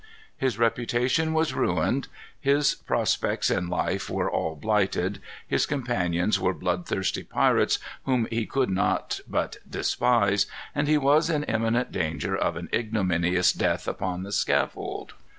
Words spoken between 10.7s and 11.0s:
and he